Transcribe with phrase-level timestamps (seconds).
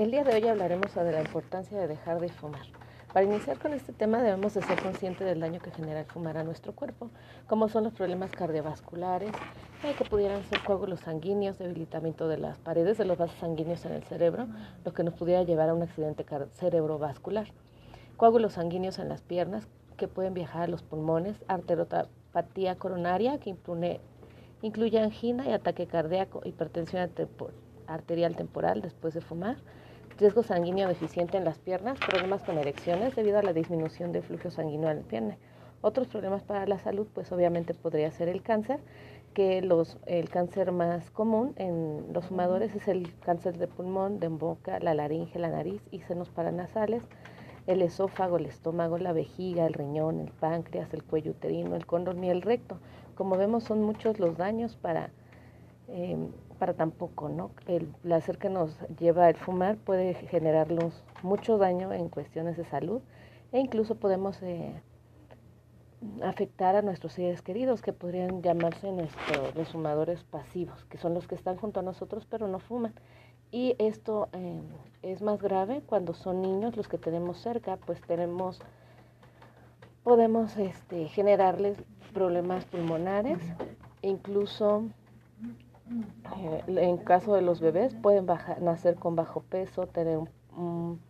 [0.00, 2.62] El día de hoy hablaremos sobre la importancia de dejar de fumar.
[3.12, 6.38] Para iniciar con este tema debemos de ser conscientes del daño que genera el fumar
[6.38, 7.10] a nuestro cuerpo,
[7.46, 9.30] como son los problemas cardiovasculares,
[9.82, 14.02] que pudieran ser coágulos sanguíneos, debilitamiento de las paredes de los vasos sanguíneos en el
[14.04, 14.46] cerebro,
[14.86, 16.24] lo que nos pudiera llevar a un accidente
[16.54, 17.48] cerebrovascular.
[18.16, 23.54] Coágulos sanguíneos en las piernas, que pueden viajar a los pulmones, arteriopatía coronaria, que
[24.62, 27.10] incluye angina y ataque cardíaco, hipertensión
[27.86, 29.58] arterial temporal después de fumar,
[30.20, 34.50] riesgo sanguíneo deficiente en las piernas, problemas con erecciones debido a la disminución del flujo
[34.50, 35.38] sanguíneo en la pierna.
[35.80, 38.80] Otros problemas para la salud, pues obviamente podría ser el cáncer,
[39.32, 44.28] que los, el cáncer más común en los fumadores es el cáncer de pulmón, de
[44.28, 47.02] boca, la laringe, la nariz y senos paranasales,
[47.66, 52.22] el esófago, el estómago, la vejiga, el riñón, el páncreas, el cuello uterino, el cóndor
[52.22, 52.76] y el recto.
[53.14, 55.10] Como vemos, son muchos los daños para
[55.88, 56.18] eh,
[56.60, 57.52] para tampoco, ¿no?
[57.66, 63.00] El placer que nos lleva el fumar puede generarnos mucho daño en cuestiones de salud
[63.50, 64.80] e incluso podemos eh,
[66.22, 71.26] afectar a nuestros seres queridos que podrían llamarse nuestros los fumadores pasivos, que son los
[71.26, 72.92] que están junto a nosotros pero no fuman.
[73.50, 74.60] Y esto eh,
[75.02, 78.60] es más grave cuando son niños los que tenemos cerca, pues tenemos
[80.04, 81.78] podemos este, generarles
[82.12, 83.38] problemas pulmonares
[84.02, 84.84] e incluso
[85.90, 88.26] eh, en caso de los bebés, pueden
[88.60, 90.18] nacer con bajo peso, tener
[90.56, 91.00] un,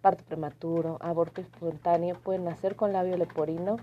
[0.00, 3.76] parto prematuro, aborto espontáneo, pueden nacer con labio leporino,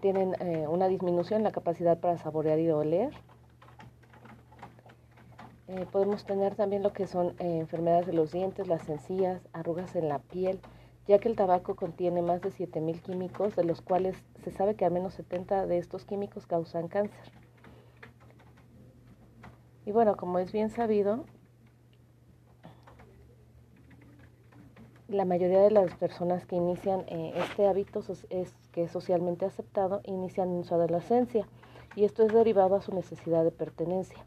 [0.00, 3.12] tienen eh, una disminución en la capacidad para saborear y oler.
[5.66, 10.08] Eh, podemos tener también lo que son enfermedades de los dientes, las encías, arrugas en
[10.08, 10.60] la piel,
[11.08, 14.84] ya que el tabaco contiene más de 7.000 químicos, de los cuales se sabe que
[14.84, 17.43] al menos 70 de estos químicos causan cáncer.
[19.86, 21.24] Y bueno, como es bien sabido,
[25.08, 30.00] la mayoría de las personas que inician eh, este hábito es que es socialmente aceptado
[30.04, 31.46] inician en su adolescencia
[31.94, 34.18] y esto es derivado a su necesidad de pertenencia,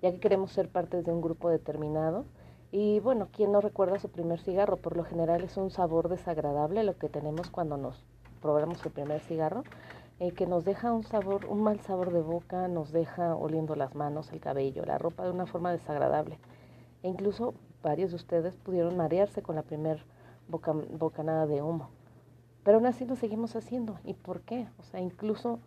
[0.00, 2.24] ya que queremos ser parte de un grupo determinado.
[2.72, 4.76] Y bueno, ¿quién no recuerda su primer cigarro?
[4.76, 8.02] Por lo general es un sabor desagradable lo que tenemos cuando nos
[8.40, 9.64] probamos el primer cigarro,
[10.20, 13.94] eh, que nos deja un sabor, un mal sabor de boca, nos deja oliendo las
[13.94, 16.38] manos, el cabello, la ropa de una forma desagradable.
[17.02, 20.04] E incluso varios de ustedes pudieron marearse con la primer
[20.46, 21.88] boca, bocanada de humo.
[22.64, 23.98] Pero aún así lo seguimos haciendo.
[24.04, 24.68] ¿Y por qué?
[24.78, 25.58] O sea, incluso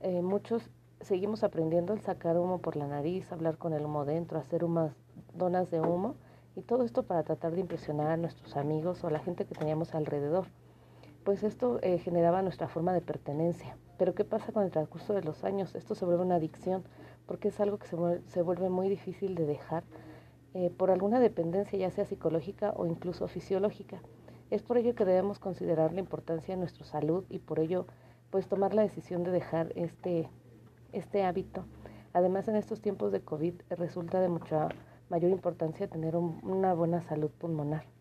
[0.00, 0.70] eh, muchos
[1.02, 4.92] seguimos aprendiendo el sacar humo por la nariz, hablar con el humo dentro, hacer unas
[5.34, 6.14] donas de humo.
[6.56, 9.54] Y todo esto para tratar de impresionar a nuestros amigos o a la gente que
[9.54, 10.46] teníamos alrededor.
[11.24, 13.76] Pues esto eh, generaba nuestra forma de pertenencia.
[13.98, 15.74] Pero ¿qué pasa con el transcurso de los años?
[15.74, 16.84] Esto se vuelve una adicción
[17.26, 19.82] porque es algo que se vuelve, muy difícil de dejar
[20.54, 24.00] eh, por alguna dependencia, ya sea psicológica o incluso fisiológica.
[24.50, 27.86] Es por ello que debemos considerar la importancia de nuestra salud y por ello
[28.30, 30.30] pues tomar la decisión de dejar este,
[30.92, 31.64] este hábito.
[32.12, 34.68] Además en estos tiempos de COVID resulta de mucha
[35.10, 37.97] mayor importancia tener una buena salud pulmonar.